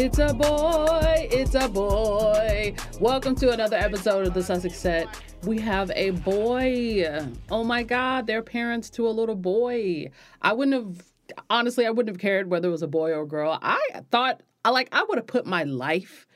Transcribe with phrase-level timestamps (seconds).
[0.00, 2.72] It's a boy, it's a boy.
[3.00, 5.08] Welcome to another episode of the Sussex Set.
[5.42, 7.26] We have a boy.
[7.50, 10.12] Oh my God, they're parents to a little boy.
[10.40, 11.04] I wouldn't have,
[11.50, 13.58] honestly, I wouldn't have cared whether it was a boy or a girl.
[13.60, 13.80] I
[14.12, 16.28] thought, I like, I would have put my life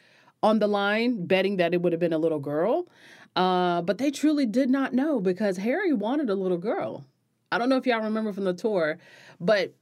[0.42, 2.88] on the line betting that it would have been a little girl.
[3.36, 7.04] Uh, but they truly did not know because Harry wanted a little girl.
[7.52, 8.98] I don't know if y'all remember from the tour,
[9.38, 9.72] but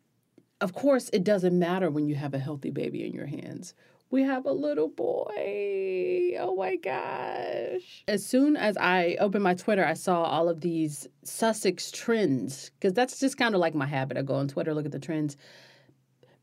[0.60, 3.74] of course, it doesn't matter when you have a healthy baby in your hands.
[4.10, 6.34] We have a little boy.
[6.38, 8.02] Oh my gosh.
[8.08, 12.92] As soon as I opened my Twitter, I saw all of these Sussex trends because
[12.92, 14.16] that's just kind of like my habit.
[14.16, 15.36] I go on Twitter, look at the trends.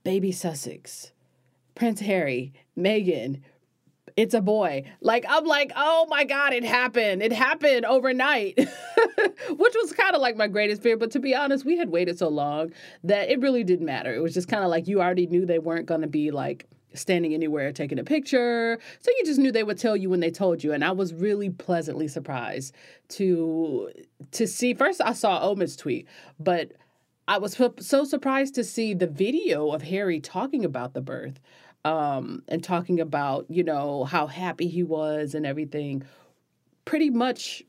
[0.04, 1.12] Baby Sussex,
[1.76, 3.42] Prince Harry, Meghan,
[4.18, 4.84] it's a boy.
[5.00, 7.22] Like I'm like, oh my god, it happened.
[7.22, 8.58] It happened overnight.
[9.50, 12.18] Which was kind of like my greatest fear, but to be honest, we had waited
[12.18, 12.74] so long
[13.04, 14.14] that it really didn't matter.
[14.14, 16.66] It was just kind of like you already knew they weren't going to be like
[16.94, 18.80] standing anywhere taking a picture.
[19.00, 21.14] So you just knew they would tell you when they told you and I was
[21.14, 22.74] really pleasantly surprised
[23.10, 23.92] to
[24.32, 26.08] to see first I saw Omid's tweet,
[26.40, 26.72] but
[27.28, 31.40] I was so surprised to see the video of Harry talking about the birth
[31.88, 36.04] um, and talking about, you know, how happy he was and everything
[36.84, 37.64] pretty much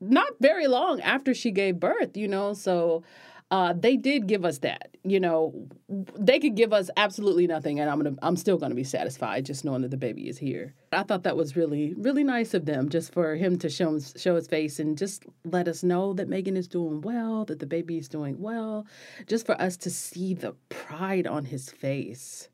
[0.00, 2.52] not very long after she gave birth, you know.
[2.52, 3.04] So
[3.52, 5.68] uh, they did give us that, you know.
[5.88, 9.64] They could give us absolutely nothing, and I'm gonna, I'm still gonna be satisfied just
[9.64, 10.74] knowing that the baby is here.
[10.90, 14.34] I thought that was really, really nice of them, just for him to show show
[14.34, 17.98] his face and just let us know that Meghan is doing well, that the baby
[17.98, 18.84] is doing well,
[19.28, 22.48] just for us to see the pride on his face.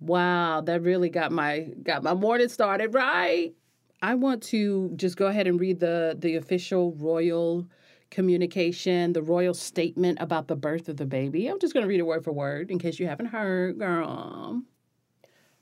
[0.00, 3.52] Wow, that really got my got my morning started right.
[4.00, 7.68] I want to just go ahead and read the the official royal
[8.10, 11.46] communication, the royal statement about the birth of the baby.
[11.46, 14.62] I'm just going to read it word for word in case you haven't heard, girl.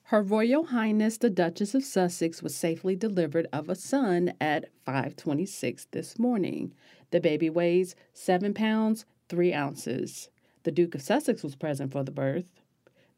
[0.04, 5.88] Her Royal Highness the Duchess of Sussex was safely delivered of a son at 5:26
[5.90, 6.72] this morning.
[7.10, 10.30] The baby weighs 7 pounds 3 ounces.
[10.62, 12.46] The Duke of Sussex was present for the birth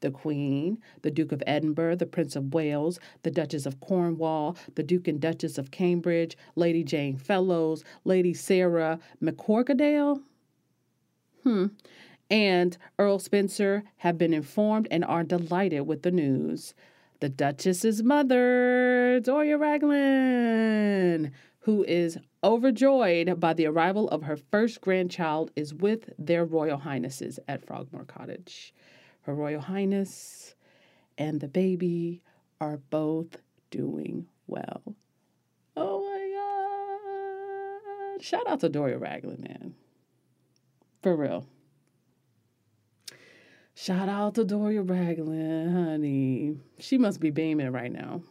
[0.01, 4.83] the Queen, the Duke of Edinburgh, the Prince of Wales, the Duchess of Cornwall, the
[4.83, 10.23] Duke and Duchess of Cambridge, Lady Jane Fellowes, Lady Sarah McCorquodale,
[11.43, 11.67] hmm,
[12.31, 16.75] and Earl Spencer have been informed and are delighted with the news.
[17.21, 25.51] The Duchess's mother, Doria Ragland, who is overjoyed by the arrival of her first grandchild,
[25.55, 28.73] is with their Royal Highnesses at Frogmore Cottage.
[29.23, 30.55] Her Royal Highness
[31.19, 32.23] and the baby
[32.61, 33.37] are both
[33.71, 34.95] doing well.
[35.77, 38.23] Oh my God.
[38.23, 39.75] Shout out to Doria Ragland, man.
[41.03, 41.47] For real.
[43.75, 46.57] Shout out to Doria Ragland, honey.
[46.79, 48.23] She must be beaming right now.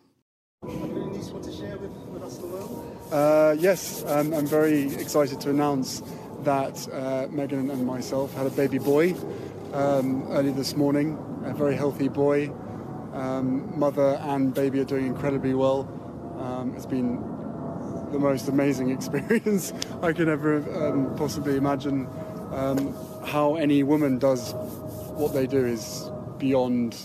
[3.12, 6.04] Uh, yes, um, I'm very excited to announce
[6.44, 9.16] that uh, Meghan and myself had a baby boy
[9.74, 11.18] um, early this morning.
[11.46, 12.52] A very healthy boy.
[13.13, 15.88] Um, mother and baby are doing incredibly well.
[16.40, 17.18] Um, it's been
[18.12, 20.57] the most amazing experience I can ever
[20.88, 22.07] um, possibly imagine.
[22.52, 26.96] Um, how any woman does what they do is beyond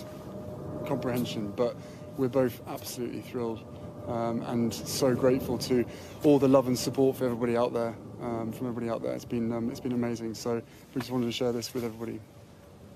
[0.86, 1.76] comprehension, but
[2.16, 3.60] we're both absolutely thrilled
[4.08, 5.84] um, and so grateful to
[6.22, 9.14] all the love and support for everybody out there, um, from everybody out there.
[9.14, 10.34] It's been um, it's been amazing.
[10.34, 10.62] So
[10.94, 12.20] we just wanted to share this with everybody.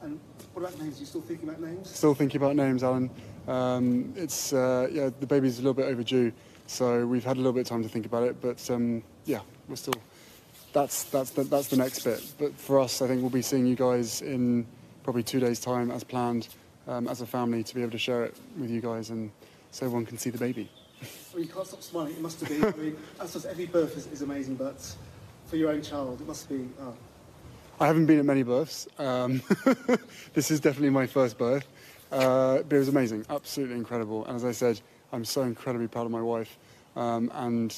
[0.02, 0.20] And
[0.52, 0.96] what about names?
[0.96, 1.90] Are you still thinking about names?
[1.90, 3.10] Still thinking about names, Alan.
[3.46, 6.32] Um, it's uh, yeah, the baby's a little bit overdue,
[6.66, 8.40] so we've had a little bit of time to think about it.
[8.40, 9.94] But um, yeah, we're still.
[10.72, 12.22] That's that's the, that's the next bit.
[12.38, 14.66] But for us, I think we'll be seeing you guys in
[15.02, 16.48] probably two days' time, as planned,
[16.86, 19.30] um, as a family, to be able to share it with you guys, and
[19.70, 20.70] so everyone can see the baby.
[21.32, 22.12] Well, you can't stop smiling.
[22.12, 22.64] It must have been.
[22.64, 24.94] I mean, as does every birth is, is amazing, but
[25.46, 26.68] for your own child, it must be.
[26.80, 26.94] Oh,
[27.80, 28.88] I haven't been at many births.
[28.98, 29.40] Um,
[30.34, 31.66] this is definitely my first birth.
[32.10, 34.24] Uh, but it was amazing, absolutely incredible.
[34.26, 34.80] And as I said,
[35.12, 36.58] I'm so incredibly proud of my wife.
[36.96, 37.74] Um, and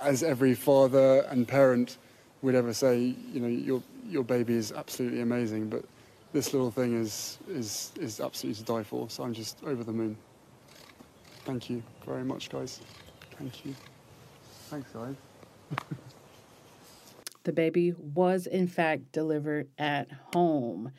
[0.00, 1.98] as every father and parent
[2.42, 5.84] would ever say, you know, your your baby is absolutely amazing, but
[6.32, 9.10] this little thing is is is absolutely to die for.
[9.10, 10.16] So I'm just over the moon.
[11.44, 12.80] Thank you very much, guys.
[13.38, 13.74] Thank you.
[14.70, 15.16] Thanks, guys.
[17.44, 20.90] The baby was, in fact, delivered at home.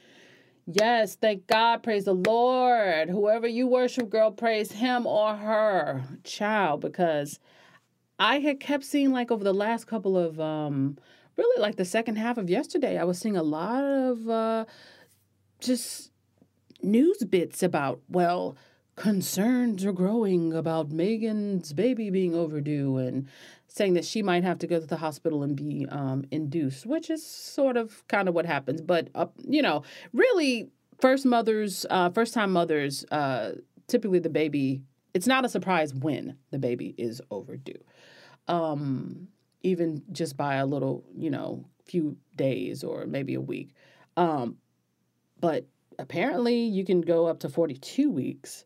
[0.67, 1.83] Yes, thank God.
[1.83, 3.09] Praise the Lord.
[3.09, 7.39] Whoever you worship, girl, praise him or her child because
[8.17, 10.97] I had kept seeing like over the last couple of um
[11.37, 14.65] really like the second half of yesterday, I was seeing a lot of uh
[15.59, 16.11] just
[16.81, 18.55] news bits about well,
[18.95, 23.27] concerns are growing about Meghan's baby being overdue and
[23.75, 27.09] saying that she might have to go to the hospital and be um, induced, which
[27.09, 28.79] is sort of kind of what happens.
[28.79, 29.83] But, uh, you know,
[30.13, 30.69] really,
[31.01, 33.55] first mothers, uh, first time mothers, uh,
[33.87, 34.81] typically the baby,
[35.13, 37.83] it's not a surprise when the baby is overdue.
[38.47, 39.27] Um,
[39.61, 43.73] even just by a little, you know, few days or maybe a week.
[44.15, 44.55] Um,
[45.41, 45.65] but
[45.99, 48.63] apparently you can go up to 42 weeks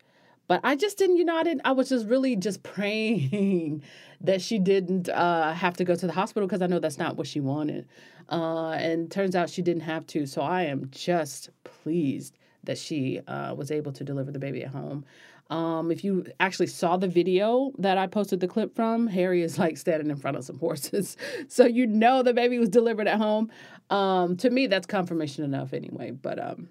[0.49, 3.83] but I just didn't, you know, I didn't, I was just really just praying
[4.21, 7.17] that she didn't uh, have to go to the hospital because I know that's not
[7.17, 7.87] what she wanted.
[8.29, 10.25] Uh, and turns out she didn't have to.
[10.25, 14.71] So I am just pleased that she uh, was able to deliver the baby at
[14.71, 15.05] home.
[15.51, 19.59] Um, if you actually saw the video that I posted the clip from, Harry is
[19.59, 21.15] like standing in front of some horses.
[21.47, 23.51] so you know the baby was delivered at home.
[23.91, 26.09] Um, to me, that's confirmation enough anyway.
[26.09, 26.69] But um,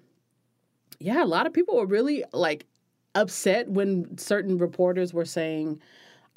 [0.99, 2.65] yeah, a lot of people were really like
[3.15, 5.81] upset when certain reporters were saying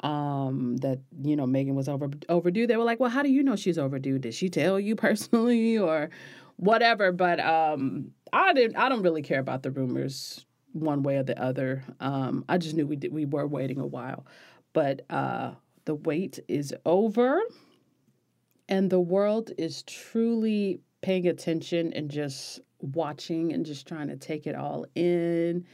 [0.01, 2.67] um, that you know Meghan was over overdue.
[2.67, 4.19] They were like, "Well, how do you know she's overdue?
[4.19, 6.09] Did she tell you personally or
[6.57, 8.77] whatever?" But um, I didn't.
[8.77, 11.83] I don't really care about the rumors one way or the other.
[11.99, 14.25] Um, I just knew we did, we were waiting a while,
[14.73, 15.51] but uh,
[15.85, 17.39] the wait is over,
[18.67, 24.47] and the world is truly paying attention and just watching and just trying to take
[24.47, 25.65] it all in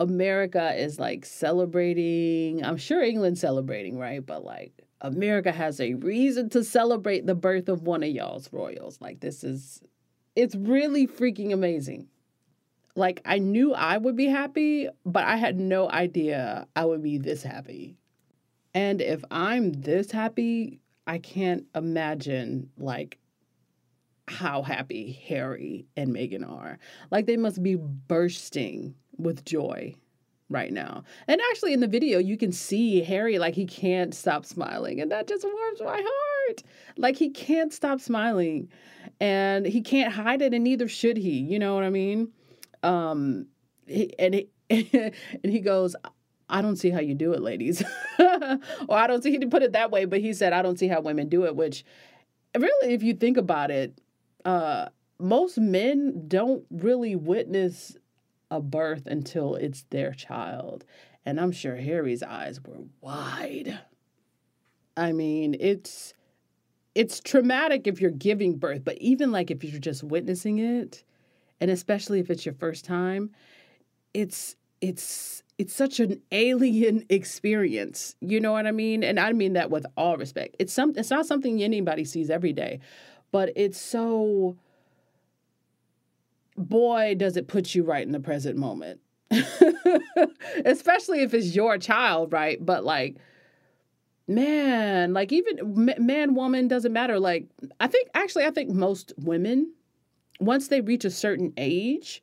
[0.00, 2.64] America is like celebrating.
[2.64, 4.24] I'm sure England's celebrating, right?
[4.24, 8.98] But like America has a reason to celebrate the birth of one of y'all's royals.
[9.00, 9.82] Like this is
[10.34, 12.08] it's really freaking amazing.
[12.96, 17.18] Like I knew I would be happy, but I had no idea I would be
[17.18, 17.98] this happy.
[18.72, 23.18] And if I'm this happy, I can't imagine like
[24.28, 26.78] how happy Harry and Meghan are.
[27.10, 29.94] Like they must be bursting with joy
[30.50, 31.04] right now.
[31.28, 35.10] And actually, in the video, you can see Harry like he can't stop smiling, and
[35.10, 36.62] that just warms my heart.
[36.96, 38.68] Like he can't stop smiling,
[39.20, 41.38] and he can't hide it, and neither should he.
[41.38, 42.32] You know what I mean?
[42.82, 43.46] Um,
[43.86, 45.96] he, and he, and he goes.
[46.52, 47.80] I don't see how you do it, ladies.
[48.18, 50.80] or I don't see, he didn't put it that way, but he said, I don't
[50.80, 51.84] see how women do it, which
[52.58, 54.00] really, if you think about it,
[54.44, 54.86] uh,
[55.20, 57.96] most men don't really witness
[58.50, 60.84] a birth until it's their child.
[61.24, 63.78] And I'm sure Harry's eyes were wide.
[64.96, 66.14] I mean, it's
[66.94, 71.04] it's traumatic if you're giving birth, but even like if you're just witnessing it,
[71.60, 73.30] and especially if it's your first time,
[74.12, 78.16] it's it's it's such an alien experience.
[78.20, 79.04] You know what I mean?
[79.04, 80.56] And I mean that with all respect.
[80.58, 82.80] It's some it's not something anybody sees every day,
[83.30, 84.56] but it's so
[86.68, 89.00] boy, does it put you right in the present moment.
[90.64, 92.64] Especially if it's your child, right?
[92.64, 93.16] But like,
[94.26, 97.18] man, like even man, woman doesn't matter.
[97.18, 97.46] Like,
[97.78, 99.72] I think actually, I think most women,
[100.40, 102.22] once they reach a certain age,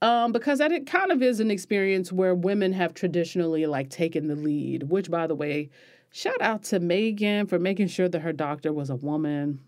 [0.00, 4.26] um, because that it kind of is an experience where women have traditionally like taken
[4.26, 4.84] the lead.
[4.84, 5.70] Which, by the way,
[6.10, 9.60] shout out to Meghan for making sure that her doctor was a woman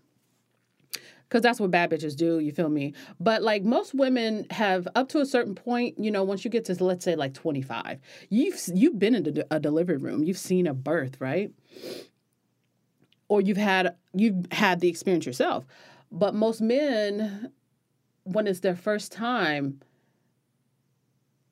[1.27, 2.39] because that's what bad bitches do.
[2.39, 2.93] You feel me?
[3.19, 6.65] But like most women have up to a certain point, you know, once you get
[6.65, 10.73] to let's say like 25, you've you've been in a delivery room, you've seen a
[10.73, 11.51] birth, right?
[13.27, 15.65] Or you've had you've had the experience yourself.
[16.11, 17.51] But most men,
[18.23, 19.81] when it's their first time,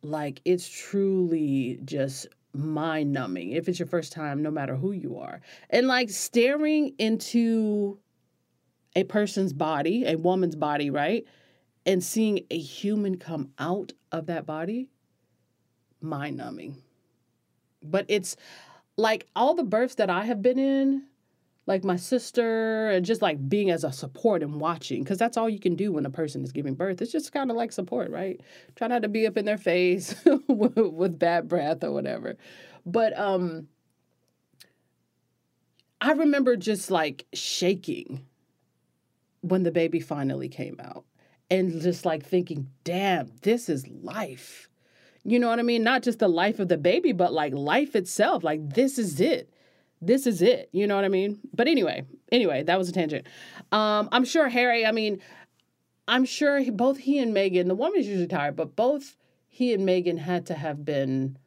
[0.04, 5.18] like it's truly just mind numbing if it's your first time, no matter who you
[5.18, 5.42] are.
[5.70, 7.98] And like staring into
[8.96, 11.26] a person's body, a woman's body, right?
[11.86, 14.90] And seeing a human come out of that body,
[16.02, 16.78] mind numbing.
[17.82, 18.36] But it's
[18.96, 21.04] like all the births that I have been in,
[21.66, 25.50] like my sister, and just like being as a support and watching, because that's all
[25.50, 27.02] you can do when a person is giving birth.
[27.02, 28.40] It's just kind of like support, right?
[28.76, 30.16] Try not to be up in their face
[30.48, 32.36] with, with bad breath or whatever.
[32.86, 33.68] But um,
[36.02, 38.26] I remember just like shaking
[39.44, 41.04] when the baby finally came out
[41.52, 44.70] and just like thinking, damn, this is life.
[45.26, 45.84] You know what I mean?
[45.84, 48.44] Not just the life of the baby, but like life itself.
[48.44, 49.54] Like, this is it.
[50.02, 50.70] This is it.
[50.72, 51.40] You know what I mean?
[51.54, 53.28] But anyway, anyway, that was a tangent.
[53.72, 55.22] Um, I'm sure Harry, I mean,
[56.08, 59.88] I'm sure he, both he and Meghan, the woman's usually tired, but both he and
[59.88, 61.38] Meghan had to have been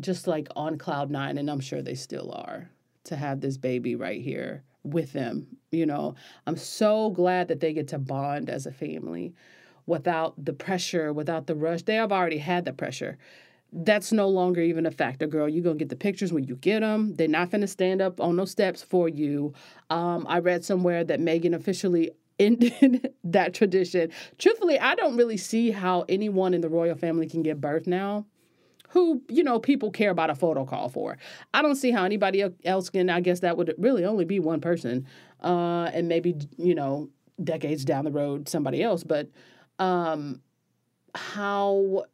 [0.00, 2.70] just like on cloud nine, and I'm sure they still are
[3.04, 5.46] to have this baby right here with them.
[5.70, 6.14] You know,
[6.46, 9.34] I'm so glad that they get to bond as a family
[9.86, 11.82] without the pressure, without the rush.
[11.82, 13.18] They have already had the pressure.
[13.72, 15.48] That's no longer even a factor, girl.
[15.48, 17.14] You're going to get the pictures when you get them.
[17.14, 19.54] They're not going to stand up on those steps for you.
[19.90, 24.10] Um, I read somewhere that Meghan officially ended that tradition.
[24.38, 28.26] Truthfully, I don't really see how anyone in the royal family can give birth now
[28.96, 31.18] who you know people care about a photo call for.
[31.52, 33.10] I don't see how anybody else can.
[33.10, 35.06] I guess that would really only be one person,
[35.42, 37.10] uh, and maybe you know
[37.44, 39.04] decades down the road somebody else.
[39.04, 39.28] But
[39.78, 40.40] um,
[41.14, 42.06] how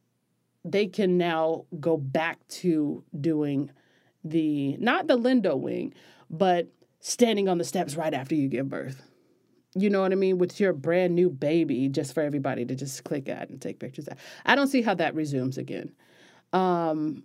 [0.64, 3.70] they can now go back to doing
[4.24, 5.94] the not the Lindo wing,
[6.30, 6.66] but
[6.98, 9.00] standing on the steps right after you give birth.
[9.76, 10.38] You know what I mean?
[10.38, 14.08] With your brand new baby, just for everybody to just click at and take pictures
[14.08, 14.18] at.
[14.44, 15.92] I don't see how that resumes again
[16.52, 17.24] um,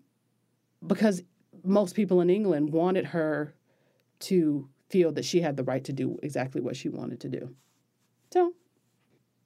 [0.86, 1.24] because
[1.64, 3.54] most people in England wanted her
[4.20, 7.54] to feel that she had the right to do exactly what she wanted to do.
[8.32, 8.54] So,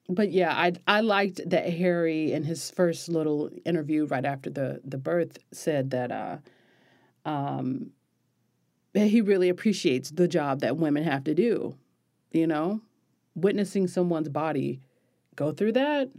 [0.08, 4.82] but yeah, I I liked that Harry in his first little interview right after the
[4.84, 6.38] the birth said that uh,
[7.26, 7.92] um,
[8.94, 11.76] he really appreciates the job that women have to do.
[12.32, 12.82] You know,
[13.36, 14.80] witnessing someone's body
[15.36, 16.10] go through that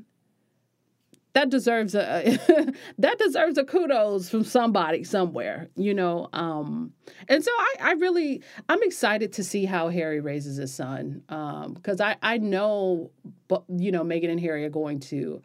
[1.35, 2.39] that deserves a
[2.99, 6.93] that deserves a kudos from somebody somewhere you know um
[7.29, 11.73] and so i i really i'm excited to see how harry raises his son um
[11.75, 13.11] because i i know
[13.49, 15.43] but you know meghan and harry are going to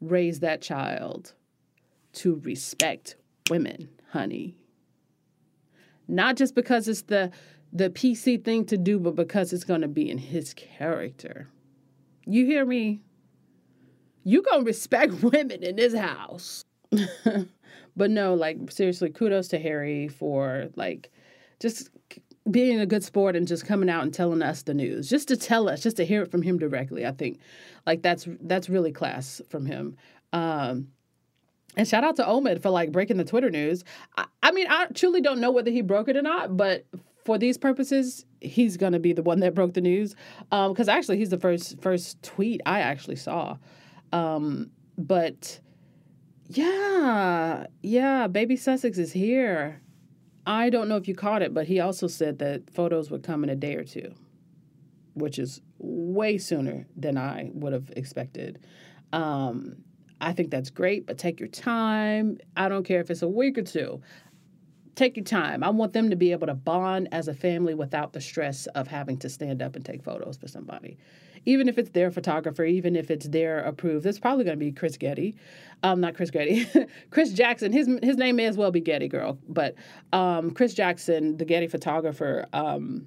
[0.00, 1.34] raise that child
[2.12, 3.16] to respect
[3.50, 4.56] women honey.
[6.08, 7.30] Not just because it's the
[7.72, 11.48] the pc thing to do but because it's going to be in his character.
[12.26, 13.02] You hear me
[14.24, 16.64] you gonna respect women in this house.
[17.96, 21.10] but no, like seriously, kudos to Harry for like
[21.60, 21.90] just
[22.50, 25.36] being a good sport and just coming out and telling us the news, just to
[25.36, 27.06] tell us, just to hear it from him directly.
[27.06, 27.38] I think
[27.86, 29.96] like that's that's really class from him.
[30.32, 30.88] Um,
[31.76, 33.84] and shout out to Omid for like breaking the Twitter news.
[34.16, 36.84] I, I mean, I truly don't know whether he broke it or not, but
[37.24, 40.14] for these purposes, he's gonna be the one that broke the news.
[40.50, 43.56] Because um, actually, he's the first first tweet I actually saw.
[44.12, 45.60] Um, but
[46.48, 49.80] yeah, yeah, baby Sussex is here.
[50.46, 53.44] I don't know if you caught it, but he also said that photos would come
[53.44, 54.14] in a day or two,
[55.14, 58.58] which is way sooner than I would have expected.
[59.12, 59.76] Um,
[60.20, 62.38] I think that's great, but take your time.
[62.56, 64.00] I don't care if it's a week or two.
[64.96, 65.62] Take your time.
[65.62, 68.88] I want them to be able to bond as a family without the stress of
[68.88, 70.98] having to stand up and take photos for somebody
[71.46, 74.72] even if it's their photographer, even if it's their approved, it's probably going to be
[74.72, 75.36] Chris Getty,
[75.82, 76.66] um, not Chris Getty,
[77.10, 77.72] Chris Jackson.
[77.72, 79.74] His his name may as well be Getty Girl, but
[80.12, 82.46] um, Chris Jackson, the Getty photographer.
[82.52, 83.06] Um,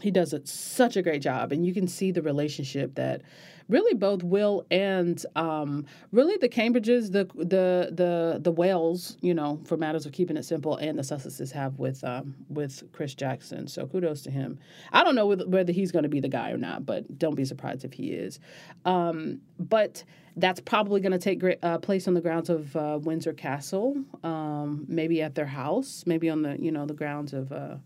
[0.00, 3.22] he does such a great job, and you can see the relationship that
[3.68, 9.60] really both Will and um, really the Cambridges, the the the the Wales, you know,
[9.64, 13.66] for matters of keeping it simple, and the Sussexes have with um, with Chris Jackson.
[13.66, 14.58] So kudos to him.
[14.92, 17.44] I don't know whether he's going to be the guy or not, but don't be
[17.44, 18.40] surprised if he is.
[18.84, 20.04] Um, but
[20.36, 24.84] that's probably going to take uh, place on the grounds of uh, Windsor Castle, um,
[24.88, 27.76] maybe at their house, maybe on the you know the grounds of uh,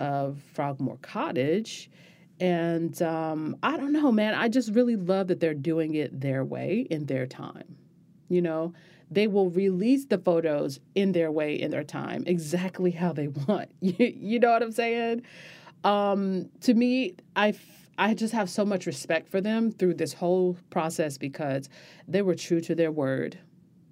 [0.00, 1.90] of Frogmore Cottage.
[2.40, 4.34] And um, I don't know, man.
[4.34, 7.76] I just really love that they're doing it their way in their time.
[8.28, 8.72] You know,
[9.10, 13.70] they will release the photos in their way, in their time, exactly how they want.
[13.80, 15.22] You, know what I'm saying?
[15.84, 17.54] Um, to me, I
[17.98, 21.68] I just have so much respect for them through this whole process because
[22.08, 23.38] they were true to their word.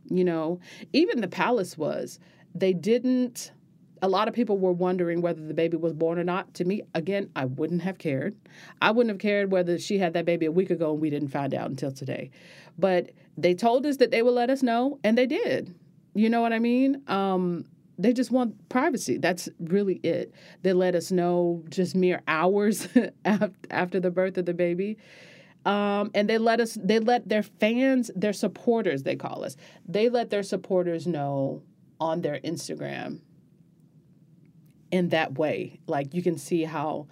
[0.09, 0.59] You know,
[0.93, 2.19] even the palace was.
[2.55, 3.53] They didn't
[4.03, 6.55] a lot of people were wondering whether the baby was born or not.
[6.55, 8.37] To me, again, I wouldn't have cared.
[8.81, 11.29] I wouldn't have cared whether she had that baby a week ago and we didn't
[11.29, 12.31] find out until today.
[12.79, 15.75] But they told us that they would let us know, and they did.
[16.15, 17.03] You know what I mean?
[17.09, 17.65] Um,
[17.99, 19.19] they just want privacy.
[19.19, 20.33] That's really it.
[20.63, 22.89] They let us know just mere hours
[23.71, 24.97] after the birth of the baby.
[25.67, 30.09] Um, and they let us, they let their fans, their supporters, they call us, they
[30.09, 31.63] let their supporters know
[32.01, 33.21] on their Instagram
[34.91, 35.81] in that way.
[35.87, 37.07] Like you can see how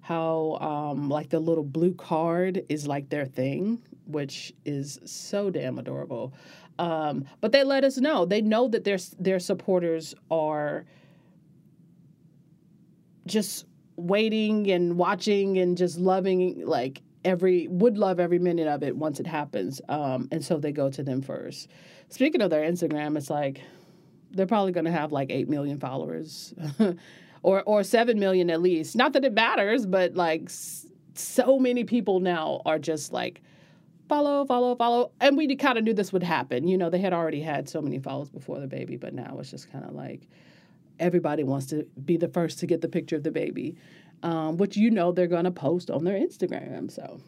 [0.00, 5.78] how um, like the little blue card is like their thing, which is so damn
[5.78, 6.34] adorable.
[6.78, 8.24] Um, but they let us know.
[8.24, 10.84] They know that their their supporters are
[13.26, 18.96] just waiting and watching and just loving like every would love every minute of it
[18.96, 19.80] once it happens.
[19.88, 21.68] Um, and so they go to them first.
[22.08, 23.60] Speaking of their Instagram, it's like
[24.32, 26.54] they're probably going to have like 8 million followers
[27.42, 28.96] or or 7 million at least.
[28.96, 30.50] Not that it matters, but like
[31.14, 33.42] so many people now are just like
[34.08, 35.12] follow, follow, follow.
[35.20, 36.68] And we kind of knew this would happen.
[36.68, 39.50] You know, they had already had so many follows before the baby, but now it's
[39.50, 40.28] just kind of like
[40.98, 43.76] everybody wants to be the first to get the picture of the baby,
[44.22, 46.90] um, which you know they're going to post on their Instagram.
[46.90, 47.20] So,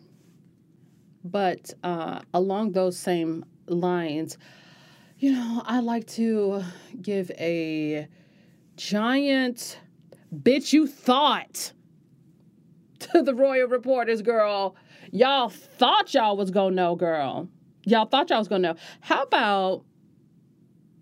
[1.25, 4.37] but uh, along those same lines,
[5.25, 6.63] you know, I like to
[7.01, 8.07] give a
[8.77, 9.79] giant
[10.37, 11.73] bitch you thought
[12.99, 14.77] to the Royal Reporters, girl.
[15.13, 17.49] Y'all thought y'all was gonna know, girl.
[17.87, 18.75] Y'all thought y'all was gonna know.
[19.01, 19.85] How about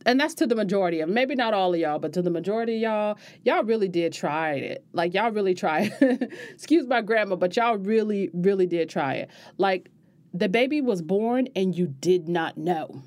[0.06, 2.76] and that's to the majority of maybe not all of y'all, but to the majority
[2.76, 4.84] of y'all, y'all really did try it.
[4.92, 5.92] Like y'all really tried.
[6.50, 9.30] Excuse my grandma, but y'all really, really did try it.
[9.58, 9.90] Like
[10.32, 13.02] the baby was born and you did not know.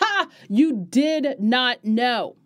[0.00, 0.28] Ha!
[0.48, 2.36] You did not know.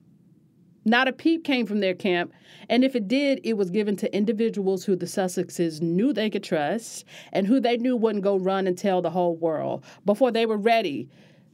[0.84, 2.32] Not a peep came from their camp,
[2.68, 6.42] and if it did, it was given to individuals who the Sussexes knew they could
[6.42, 10.46] trust and who they knew wouldn't go run and tell the whole world before they
[10.46, 11.08] were ready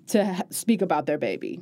[0.09, 1.61] to speak about their baby.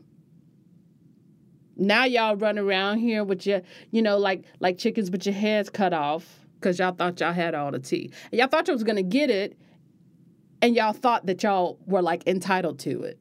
[1.76, 5.71] Now y'all run around here with your, you know, like like chickens with your heads
[5.71, 8.11] cut off because y'all thought y'all had all the tea.
[8.30, 9.59] Y'all thought y'all was gonna get it,
[10.61, 13.18] and y'all thought that y'all were like entitled to it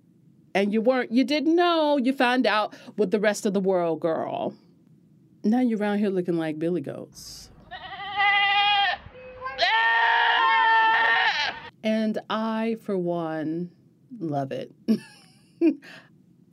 [0.54, 1.98] and you weren't you didn't know.
[1.98, 4.54] You found out with the rest of the world girl.
[5.44, 7.50] Now you're around here looking like billy goats.
[11.86, 13.70] And i for one
[14.20, 14.74] love it.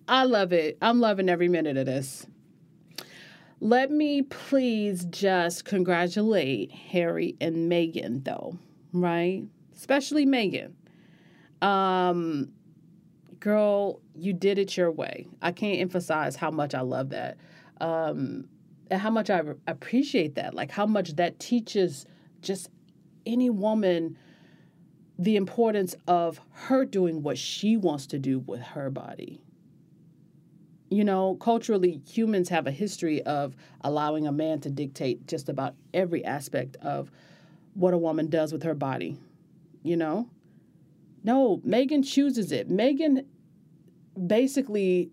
[0.09, 0.77] I love it.
[0.83, 2.27] I'm loving every minute of this.
[3.61, 8.59] Let me please just congratulate harry and meghan though
[8.93, 9.45] right?
[9.77, 10.73] Especially meghan
[11.63, 12.49] um
[13.41, 15.27] girl, you did it your way.
[15.43, 17.39] I can't emphasize how much I love that.
[17.81, 18.49] Um,
[18.91, 20.55] and how much I appreciate that.
[20.55, 22.07] Like how much that teaches
[22.43, 22.69] just
[23.25, 24.19] any woman
[25.19, 29.41] the importance of her doing what she wants to do with her body.
[30.89, 35.75] You know, culturally, humans have a history of allowing a man to dictate just about
[35.95, 37.11] every aspect of
[37.75, 39.19] what a woman does with her body.
[39.83, 40.29] You know?
[41.23, 42.69] No, Meghan chooses it.
[42.69, 43.25] Meghan
[44.27, 45.11] basically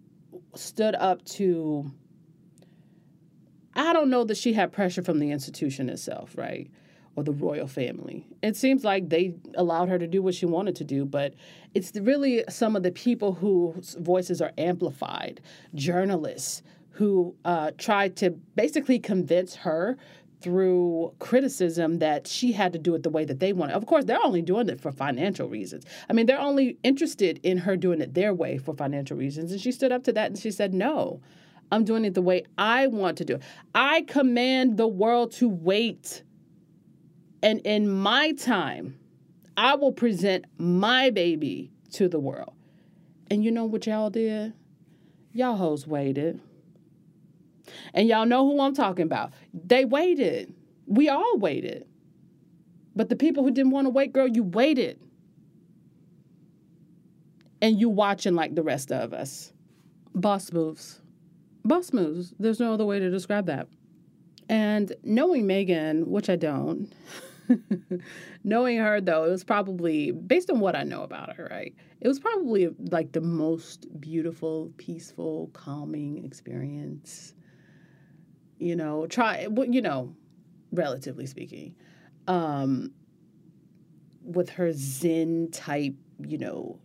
[0.55, 1.91] stood up to
[3.75, 6.69] I don't know that she had pressure from the institution itself, right?
[7.15, 8.25] Or the royal family.
[8.41, 11.35] It seems like they allowed her to do what she wanted to do, but
[11.75, 15.41] it's really some of the people whose voices are amplified,
[15.75, 19.95] journalists who uh, tried to basically convince her
[20.41, 23.75] through criticism that she had to do it the way that they wanted.
[23.75, 25.85] Of course, they're only doing it for financial reasons.
[26.09, 29.51] I mean, they're only interested in her doing it their way for financial reasons.
[29.51, 31.21] And she stood up to that and she said, No,
[31.71, 33.41] I'm doing it the way I want to do it.
[33.73, 36.23] I command the world to wait.
[37.41, 38.99] And in my time,
[39.55, 42.53] I will present my baby to the world.
[43.29, 44.53] And you know what y'all did?
[45.33, 46.39] Y'all hoes waited.
[47.93, 49.33] And y'all know who I'm talking about.
[49.53, 50.53] They waited.
[50.85, 51.85] We all waited.
[52.95, 54.99] But the people who didn't want to wait, girl, you waited.
[57.61, 59.53] And you watching like the rest of us.
[60.13, 61.01] Boss moves.
[61.63, 62.33] Boss moves.
[62.39, 63.67] There's no other way to describe that.
[64.49, 66.91] And knowing Meghan, which I don't,
[68.43, 71.75] knowing her though, it was probably based on what I know about her, right?
[71.99, 77.33] It was probably like the most beautiful, peaceful, calming experience
[78.59, 80.15] you know, try, you know,
[80.71, 81.75] relatively speaking,
[82.27, 82.91] um,
[84.23, 86.79] with her Zen type, you know,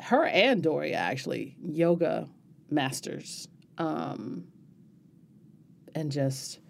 [0.00, 2.28] her and Doria actually, yoga
[2.70, 3.48] masters.
[3.78, 4.46] Um,
[5.94, 6.60] and just,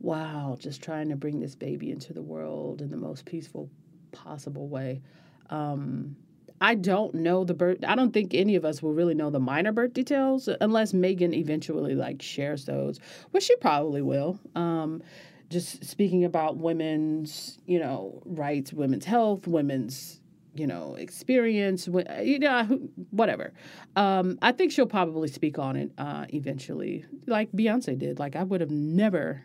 [0.00, 3.70] wow, just trying to bring this baby into the world in the most peaceful
[4.12, 5.00] possible way.
[5.50, 6.16] Um,
[6.60, 7.78] I don't know the birth.
[7.86, 11.34] I don't think any of us will really know the minor birth details unless Meghan
[11.34, 12.98] eventually like shares those,
[13.30, 14.38] which she probably will.
[14.54, 15.02] Um,
[15.50, 20.20] just speaking about women's, you know, rights, women's health, women's,
[20.54, 21.88] you know, experience,
[22.22, 22.64] you know,
[23.10, 23.52] whatever.
[23.96, 28.18] Um, I think she'll probably speak on it uh, eventually, like Beyonce did.
[28.18, 29.42] Like I would have never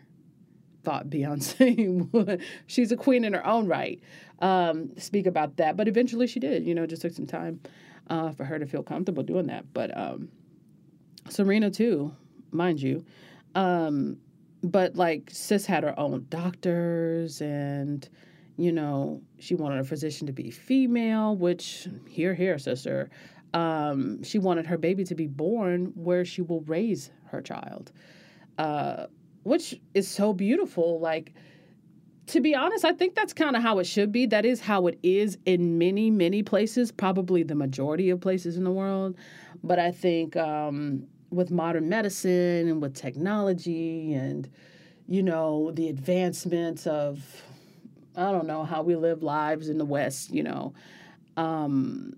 [0.84, 2.40] thought Beyonce.
[2.66, 4.00] She's a queen in her own right.
[4.40, 6.66] Um, speak about that, but eventually she did.
[6.66, 7.60] You know, just took some time
[8.10, 9.72] uh, for her to feel comfortable doing that.
[9.72, 10.28] But um,
[11.28, 12.14] Serena too,
[12.52, 13.04] mind you.
[13.54, 14.18] Um,
[14.62, 18.08] but like sis had her own doctors and
[18.56, 23.10] You know, she wanted her physician to be female, which, here, here, sister.
[23.52, 27.92] Um, she wanted her baby to be born where she will raise her child,
[28.58, 29.06] uh,
[29.44, 30.98] which is so beautiful.
[31.00, 31.32] Like,
[32.26, 34.26] to be honest, I think that's kind of how it should be.
[34.26, 38.64] That is how it is in many, many places, probably the majority of places in
[38.64, 39.16] the world.
[39.62, 44.48] But I think um, with modern medicine and with technology and,
[45.06, 47.42] you know, the advancements of,
[48.16, 50.74] I don't know, how we live lives in the West, you know,
[51.36, 52.16] um,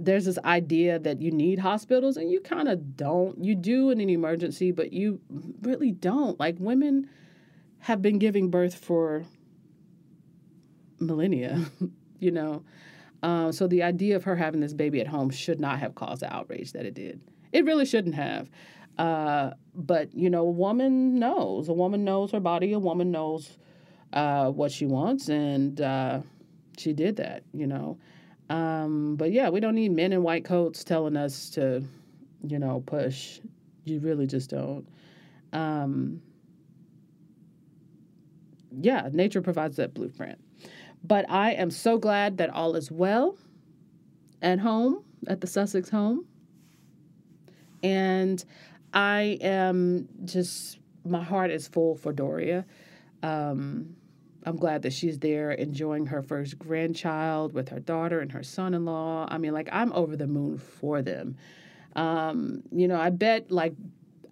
[0.00, 3.42] there's this idea that you need hospitals and you kind of don't.
[3.44, 5.20] You do in an emergency, but you
[5.62, 6.40] really don't.
[6.40, 7.08] Like women
[7.80, 9.24] have been giving birth for
[10.98, 11.66] millennia,
[12.18, 12.64] you know.
[13.22, 16.22] Uh, so the idea of her having this baby at home should not have caused
[16.22, 17.20] the outrage that it did.
[17.52, 18.48] It really shouldn't have.
[18.96, 21.68] Uh, but you know, a woman knows.
[21.68, 22.72] A woman knows her body.
[22.72, 23.58] A woman knows
[24.12, 26.20] uh, what she wants, and uh,
[26.78, 27.44] she did that.
[27.52, 27.98] You know.
[28.50, 31.82] Um, but yeah, we don't need men in white coats telling us to,
[32.46, 33.40] you know, push.
[33.84, 34.86] You really just don't.
[35.52, 36.20] Um,
[38.80, 40.38] yeah, nature provides that blueprint.
[41.04, 43.38] But I am so glad that all is well
[44.42, 46.26] at home, at the Sussex home.
[47.82, 48.44] And
[48.92, 52.66] I am just, my heart is full for Doria.
[53.22, 53.96] Um,
[54.44, 58.74] I'm glad that she's there enjoying her first grandchild with her daughter and her son
[58.74, 59.26] in law.
[59.28, 61.36] I mean, like, I'm over the moon for them.
[61.94, 63.74] Um, you know, I bet, like,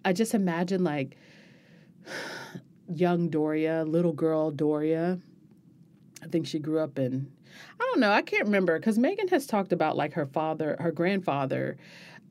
[0.03, 1.15] I just imagine, like,
[2.93, 5.19] young Doria, little girl Doria.
[6.23, 7.31] I think she grew up in,
[7.79, 10.91] I don't know, I can't remember because Meghan has talked about like her father, her
[10.91, 11.77] grandfather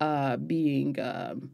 [0.00, 1.50] uh, being um,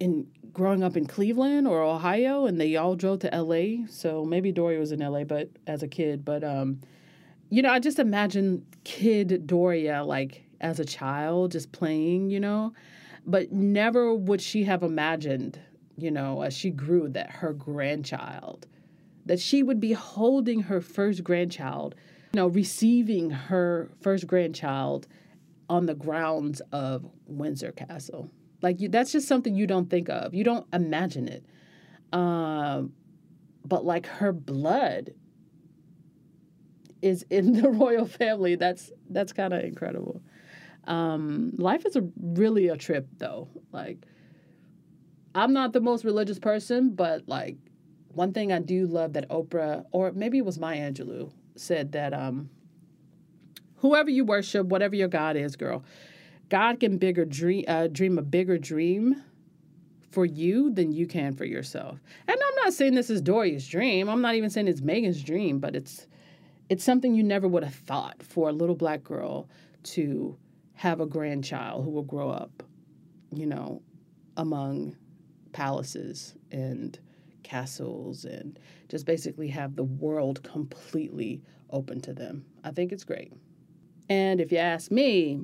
[0.00, 3.86] in growing up in Cleveland or Ohio, and they all drove to LA.
[3.88, 6.80] So maybe Doria was in LA, but as a kid, but um,
[7.50, 12.72] you know, I just imagine kid Doria like as a child just playing, you know,
[13.26, 15.58] but never would she have imagined
[15.98, 18.66] you know, as she grew, that her grandchild,
[19.26, 21.94] that she would be holding her first grandchild,
[22.32, 25.08] you know, receiving her first grandchild
[25.68, 28.30] on the grounds of Windsor Castle.
[28.60, 30.34] Like you, that's just something you don't think of.
[30.34, 31.44] You don't imagine it.
[32.12, 32.92] Um,
[33.64, 35.12] but like her blood
[37.02, 38.56] is in the royal family.
[38.56, 40.22] That's that's kind of incredible.
[40.84, 43.48] Um, life is a really a trip though.
[43.72, 43.98] Like
[45.34, 47.56] I'm not the most religious person, but like
[48.08, 52.14] one thing I do love that Oprah or maybe it was Maya Angelou said that
[52.14, 52.50] um
[53.76, 55.84] whoever you worship, whatever your God is, girl,
[56.48, 59.22] God can bigger dream uh, dream a bigger dream
[60.10, 62.00] for you than you can for yourself.
[62.26, 64.08] And I'm not saying this is Doria's dream.
[64.08, 66.06] I'm not even saying it's Meghan's dream, but it's
[66.68, 69.48] it's something you never would have thought for a little black girl
[69.82, 70.36] to
[70.74, 72.62] have a grandchild who will grow up,
[73.32, 73.82] you know,
[74.36, 74.96] among
[75.52, 76.98] palaces and
[77.42, 78.58] castles and
[78.88, 82.44] just basically have the world completely open to them.
[82.64, 83.32] I think it's great.
[84.08, 85.40] And if you ask me,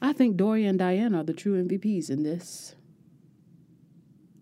[0.00, 2.76] I think Doria and Diana are the true MVPs in this.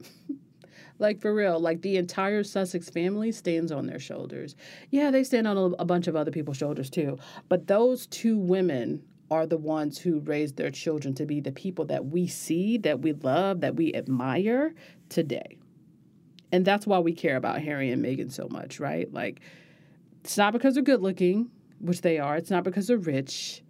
[0.98, 4.54] like for real, like the entire Sussex family stands on their shoulders.
[4.90, 8.38] Yeah, they stand on a, a bunch of other people's shoulders too, but those two
[8.38, 12.78] women are the ones who raised their children to be the people that we see,
[12.78, 14.74] that we love, that we admire
[15.08, 15.58] today.
[16.52, 19.12] And that's why we care about Harry and Meghan so much, right?
[19.12, 19.40] Like,
[20.22, 22.36] it's not because they're good looking, which they are.
[22.36, 23.62] It's not because they're rich.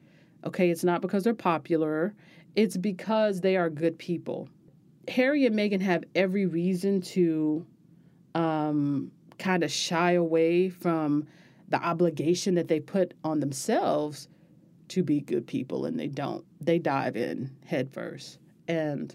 [0.47, 0.71] Okay.
[0.71, 2.15] It's not because they're popular.
[2.55, 4.49] It's because they are good people.
[5.09, 7.65] Harry and Meghan have every reason to
[8.35, 11.27] um, kind of shy away from
[11.69, 14.29] the obligation that they put on themselves
[14.89, 16.45] to be good people and they don't.
[16.61, 18.39] They dive in headfirst.
[18.69, 19.15] And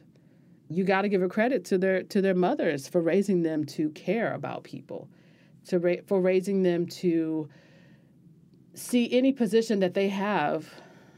[0.70, 3.90] you got to give a credit to their to their mothers for raising them to
[3.90, 5.10] care about people,
[5.68, 7.50] to ra- for raising them to
[8.74, 10.70] see any position that they have,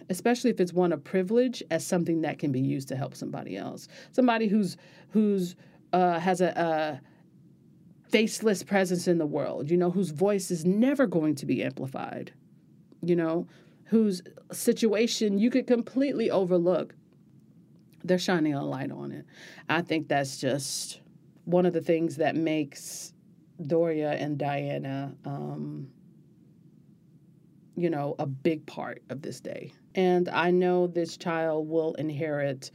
[0.09, 3.57] especially if it's one of privilege, as something that can be used to help somebody
[3.57, 3.87] else.
[4.11, 4.77] Somebody who's
[5.09, 5.55] who's
[5.91, 7.01] uh, has a, a
[8.09, 12.31] faceless presence in the world, you know, whose voice is never going to be amplified,
[13.01, 13.47] you know,
[13.85, 16.95] whose situation you could completely overlook,
[18.03, 19.25] they're shining a light on it.
[19.69, 21.01] I think that's just
[21.45, 23.13] one of the things that makes
[23.65, 25.87] Doria and Diana, um,
[27.75, 29.73] you know, a big part of this day.
[29.95, 32.71] And I know this child will inherit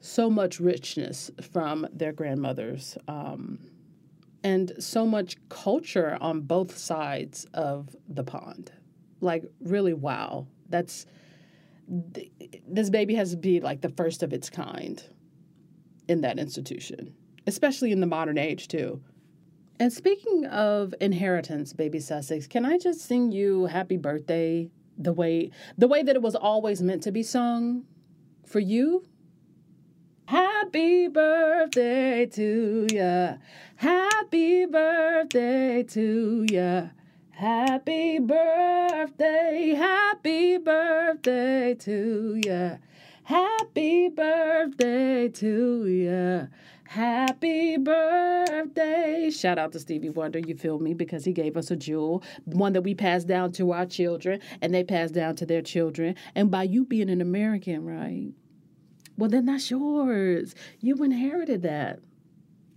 [0.00, 2.96] so much richness from their grandmothers.
[3.06, 3.58] Um,
[4.42, 8.72] and so much culture on both sides of the pond.
[9.20, 10.46] Like, really, wow.
[10.68, 11.06] That's
[12.14, 12.30] th-
[12.66, 15.02] this baby has to be like the first of its kind
[16.08, 17.14] in that institution,
[17.46, 19.02] especially in the modern age, too.
[19.78, 24.70] And speaking of inheritance, baby Sussex, can I just sing you happy birthday
[25.02, 27.84] the way the way that it was always meant to be sung
[28.46, 29.04] for you?
[30.26, 33.34] Happy birthday to ya.
[33.76, 36.88] Happy birthday to ya.
[37.30, 42.76] Happy birthday, happy birthday to ya.
[43.24, 46.46] Happy birthday to ya.
[46.90, 49.30] Happy birthday.
[49.30, 50.92] Shout out to Stevie Wonder, you feel me?
[50.92, 54.74] Because he gave us a jewel, one that we passed down to our children and
[54.74, 56.16] they passed down to their children.
[56.34, 58.32] And by you being an American, right?
[59.16, 60.56] Well, then that's yours.
[60.80, 62.00] You inherited that.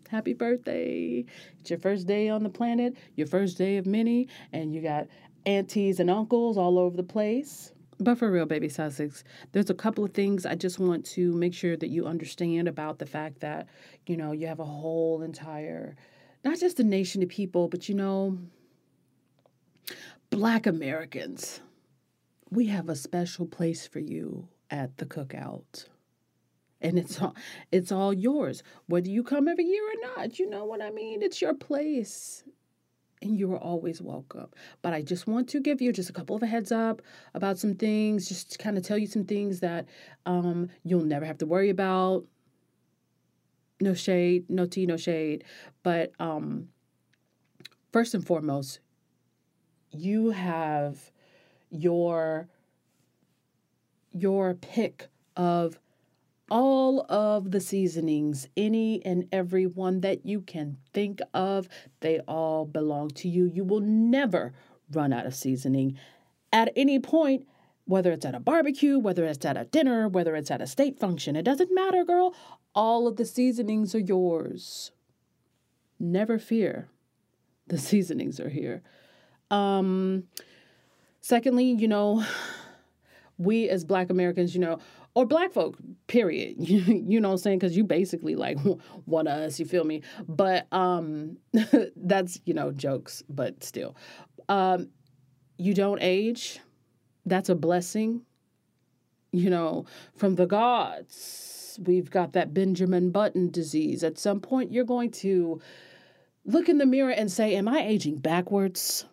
[0.10, 1.26] Happy birthday.
[1.62, 5.08] It's your first day on the planet, your first day of many, and you got
[5.48, 7.73] aunties and uncles all over the place.
[8.04, 11.54] But for real, baby Sussex, there's a couple of things I just want to make
[11.54, 13.68] sure that you understand about the fact that,
[14.06, 15.96] you know, you have a whole entire,
[16.44, 18.38] not just a nation of people, but, you know,
[20.30, 21.62] Black Americans.
[22.50, 25.86] We have a special place for you at the cookout.
[26.82, 27.36] And it's all,
[27.72, 30.40] it's all yours, whether you come every year or not.
[30.40, 31.22] You know what I mean?
[31.22, 32.44] It's your place
[33.24, 34.48] and you are always welcome.
[34.82, 37.02] But I just want to give you just a couple of a heads up
[37.34, 39.88] about some things, just kind of tell you some things that
[40.26, 42.26] um, you'll never have to worry about.
[43.82, 45.44] No shade, no tea, no shade.
[45.82, 46.70] But um,
[47.92, 48.80] first and foremost,
[49.92, 51.12] you have
[51.70, 52.48] your
[54.16, 55.80] your pick of
[56.54, 61.68] all of the seasonings, any and every one that you can think of,
[62.02, 63.46] they all belong to you.
[63.46, 64.54] You will never
[64.92, 65.98] run out of seasoning
[66.52, 67.48] at any point,
[67.86, 71.00] whether it's at a barbecue, whether it's at a dinner, whether it's at a state
[71.00, 71.36] function.
[71.36, 72.36] It doesn't matter, girl.
[72.76, 74.92] All of the seasonings are yours.
[76.00, 76.88] Never fear.
[77.66, 78.84] The seasonings are here.
[79.50, 80.26] Um,
[81.20, 82.24] secondly, you know,
[83.40, 84.78] we as Black Americans, you know,
[85.16, 86.56] or black folk period.
[86.60, 87.60] You, know what i'm saying?
[87.60, 88.58] Because you basically like
[89.06, 90.02] one of us you feel me?
[90.28, 91.38] But um
[91.96, 93.96] that's you know jokes but still.
[94.50, 94.90] Um
[95.58, 96.60] you don't age
[97.26, 98.22] that's a blessing
[99.32, 99.86] you know?
[100.16, 104.04] From the gods we've got that benjamin button disease.
[104.04, 105.60] At some point you're going to
[106.46, 109.06] look in the mirror and say am i aging backwards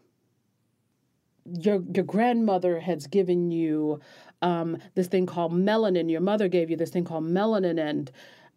[1.59, 4.01] your your grandmother has given you
[4.43, 6.11] um, this thing called melanin.
[6.11, 8.11] Your mother gave you this thing called melanin, and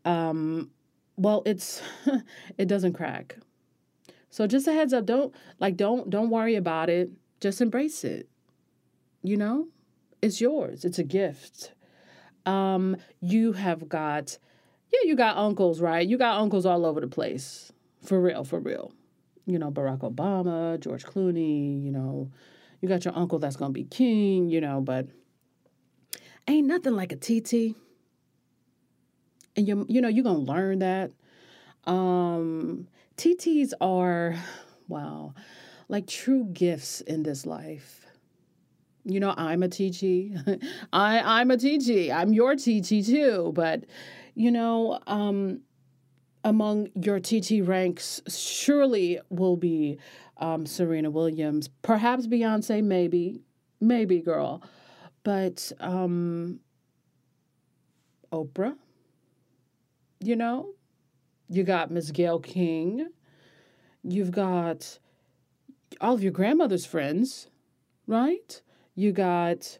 [0.05, 0.71] um,
[1.17, 1.81] well, it's
[2.57, 3.37] it doesn't crack.
[4.29, 7.11] So just a heads up, don't like don't don't worry about it.
[7.39, 8.29] Just embrace it.
[9.21, 9.67] You know,
[10.21, 10.85] it's yours.
[10.85, 11.73] It's a gift.
[12.45, 14.37] Um, you have got,
[14.91, 16.05] yeah, you got uncles, right?
[16.07, 18.91] You got uncles all over the place, for real, for real.
[19.45, 21.83] You know, Barack Obama, George Clooney.
[21.83, 22.31] You know,
[22.83, 24.49] you got your uncle that's gonna be king.
[24.49, 25.07] You know, but
[26.49, 27.77] ain't nothing like a TT.
[29.55, 31.11] And you you know you're gonna learn that.
[31.85, 34.35] Um, TTs are,
[34.89, 35.33] wow,
[35.87, 38.05] like true gifts in this life.
[39.05, 40.35] You know, I'm a TT.
[40.93, 42.11] I I'm a TT.
[42.11, 43.53] I'm your TT too.
[43.55, 43.85] But
[44.35, 45.61] you know, um,
[46.43, 49.99] among your TT ranks, surely will be
[50.37, 53.41] um, Serena Williams, perhaps Beyonce, maybe,
[53.79, 54.63] maybe, girl.
[55.23, 56.59] But um,
[58.31, 58.75] Oprah,
[60.19, 60.73] you know,
[61.49, 63.07] you got Miss Gayle King,
[64.03, 64.99] you've got
[66.01, 67.47] all of your grandmother's friends,
[68.07, 68.61] right?
[68.95, 69.77] You got,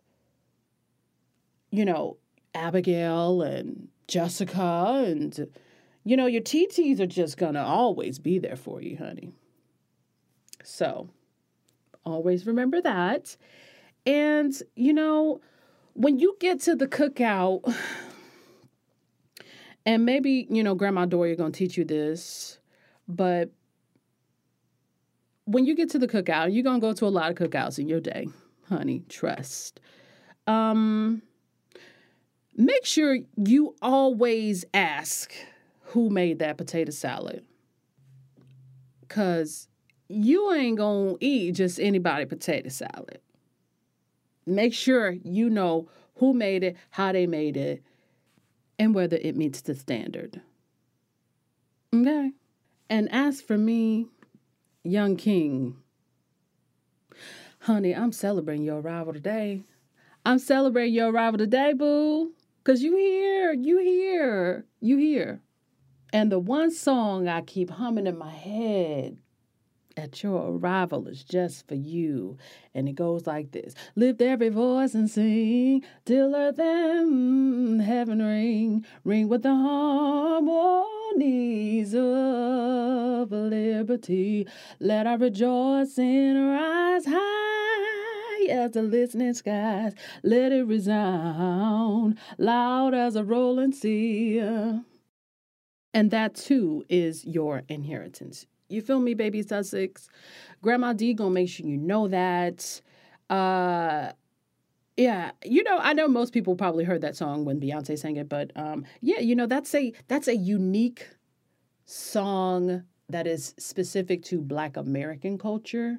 [1.72, 2.18] you know,
[2.54, 5.48] Abigail and Jessica, and,
[6.04, 9.34] you know, your TTs are just gonna always be there for you, honey.
[10.64, 11.10] So,
[12.06, 13.36] always remember that.
[14.06, 15.42] And, you know,
[15.94, 17.74] when you get to the cookout,
[19.86, 22.60] and maybe, you know, Grandma Doria to teach you this,
[23.08, 23.52] but
[25.46, 27.88] when you get to the cookout, you're to go to a lot of cookouts in
[27.88, 28.28] your day,
[28.70, 29.80] honey, trust.
[30.48, 31.22] Um,
[32.56, 35.34] make sure you always ask
[35.88, 37.44] who made that potato salad.
[39.02, 39.68] Because
[40.08, 43.20] you ain't to eat just anybody potato salad
[44.46, 47.84] make sure you know who made it, how they made it,
[48.78, 50.42] and whether it meets the standard.
[51.94, 52.32] Okay.
[52.90, 54.08] And as for me,
[54.84, 55.78] young king,
[57.60, 59.64] honey, I'm celebrating your arrival today.
[60.26, 62.32] I'm celebrating your arrival today, boo.
[62.64, 65.42] Cause you here, you here, you here.
[66.14, 69.18] And the one song I keep humming in my head
[69.96, 72.38] at your arrival is just for you.
[72.74, 78.86] And it goes like this Lift every voice and sing till earth and heaven ring,
[79.04, 80.44] ring with the harmonies
[81.94, 84.48] of liberty.
[84.80, 89.94] Let our rejoicing rise high as the listening skies.
[90.24, 94.40] Let it resound loud as a rolling sea.
[95.94, 98.48] And that too is your inheritance.
[98.74, 100.10] You feel me, baby Sussex?
[100.62, 102.82] Grandma D gonna make sure you know that.
[103.30, 104.12] Uh
[104.96, 108.30] yeah, you know, I know most people probably heard that song when Beyonce sang it,
[108.30, 111.08] but um yeah, you know, that's a that's a unique
[111.86, 115.98] song that is specific to black American culture.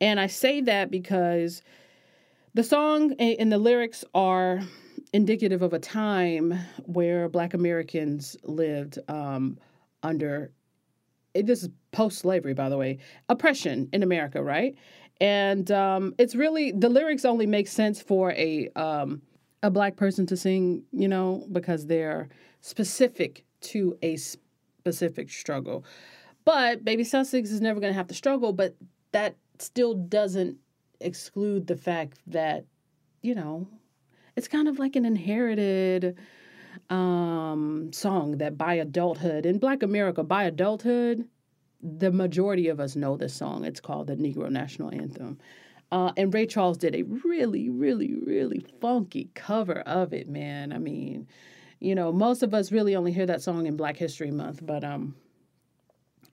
[0.00, 1.62] And I say that because
[2.54, 4.60] the song and the lyrics are
[5.12, 9.58] indicative of a time where black Americans lived um,
[10.02, 10.50] under
[11.42, 14.74] this is post slavery, by the way, oppression in America, right?
[15.20, 19.22] And um, it's really the lyrics only make sense for a um,
[19.62, 22.28] a black person to sing, you know, because they're
[22.60, 25.84] specific to a specific struggle.
[26.44, 28.76] But Baby Sussex is never going to have to struggle, but
[29.12, 30.58] that still doesn't
[31.00, 32.64] exclude the fact that,
[33.22, 33.66] you know,
[34.36, 36.16] it's kind of like an inherited
[36.90, 41.28] um, song that by adulthood in Black America, by adulthood,
[41.82, 43.64] the majority of us know this song.
[43.64, 45.38] It's called the Negro National Anthem.
[45.92, 50.72] Uh, and Ray Charles did a really, really, really funky cover of it, man.
[50.72, 51.28] I mean,
[51.78, 54.82] you know, most of us really only hear that song in Black History Month, but
[54.82, 55.14] um,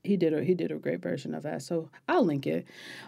[0.04, 2.66] he did a he did a great version of that so i'll link it.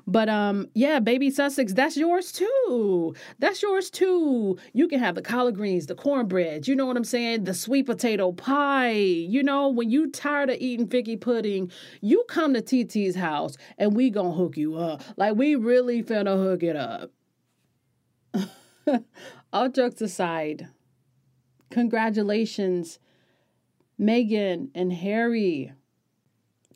[0.07, 3.13] But um yeah baby sussex that's yours too.
[3.39, 4.57] That's yours too.
[4.73, 7.43] You can have the collard greens the cornbread you know what i'm saying?
[7.43, 8.91] The sweet potato pie.
[8.91, 11.69] You know when you tired of eating figgy pudding
[12.01, 15.03] you come to tt's house and we gonna hook you up.
[15.17, 17.11] Like we really finna hook it up.
[19.53, 20.69] All jokes aside
[21.71, 22.99] congratulations
[23.99, 25.73] Meghan and harry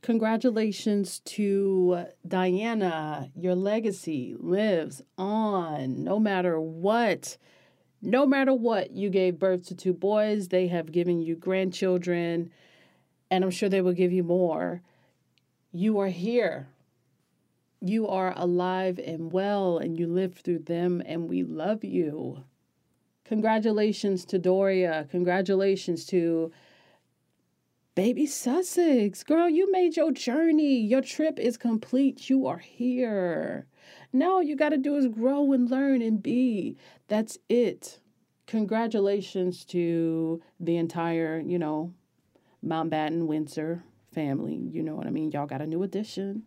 [0.02, 3.32] Congratulations to Diana.
[3.36, 7.38] Your legacy lives on no matter what.
[8.02, 10.48] No matter what, you gave birth to two boys.
[10.48, 12.50] They have given you grandchildren,
[13.30, 14.82] and I'm sure they will give you more.
[15.74, 16.70] You are here.
[17.82, 22.44] You are alive and well, and you live through them, and we love you.
[23.26, 25.08] Congratulations to Doria.
[25.12, 26.52] Congratulations to
[28.00, 30.80] Baby Sussex, girl, you made your journey.
[30.80, 32.30] Your trip is complete.
[32.30, 33.68] You are here.
[34.14, 36.78] Now all you got to do is grow and learn and be.
[37.10, 38.00] That's it.
[38.48, 41.94] Congratulations to the entire, you know,
[42.66, 43.84] Mountbatten Windsor
[44.14, 44.70] family.
[44.72, 45.32] You know what I mean?
[45.32, 46.44] Y'all got a new addition.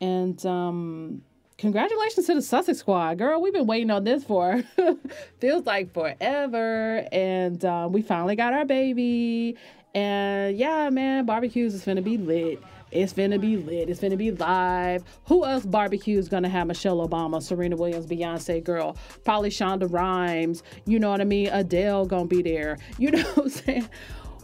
[0.00, 1.22] And um
[1.56, 3.40] congratulations to the Sussex squad, girl.
[3.40, 4.64] We've been waiting on this for
[5.38, 9.56] feels like forever, and um, we finally got our baby.
[9.94, 12.62] And yeah, man, barbecues is gonna be lit.
[12.90, 13.88] It's gonna be lit.
[13.88, 15.04] It's gonna be live.
[15.26, 20.98] Who else barbecues gonna have Michelle Obama, Serena Williams, Beyonce girl, probably Shonda Rhimes, you
[20.98, 21.48] know what I mean?
[21.48, 22.78] Adele gonna be there.
[22.98, 23.88] You know what I'm saying?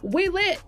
[0.01, 0.61] We lit.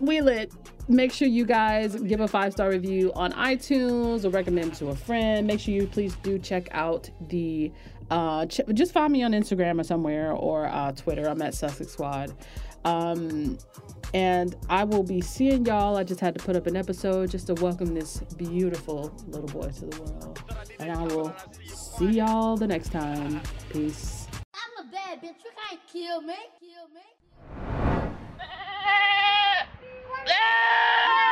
[0.00, 0.52] We lit.
[0.88, 4.96] Make sure you guys give a five star review on iTunes or recommend to a
[4.96, 5.46] friend.
[5.46, 7.70] Make sure you please do check out the
[8.10, 11.28] uh, ch- just find me on Instagram or somewhere or uh, Twitter.
[11.28, 12.34] I'm at Sussex Squad.
[12.84, 13.58] Um,
[14.12, 15.96] and I will be seeing y'all.
[15.96, 19.68] I just had to put up an episode just to welcome this beautiful little boy
[19.70, 20.42] to the world.
[20.78, 23.40] And I will see y'all the next time.
[23.70, 24.26] Peace.
[24.54, 25.44] I'm a bad bitch.
[25.44, 26.34] You can't kill me.
[26.58, 27.00] Kill me.
[30.32, 31.29] Ah!